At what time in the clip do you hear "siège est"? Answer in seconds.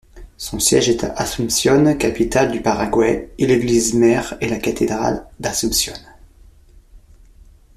0.59-1.03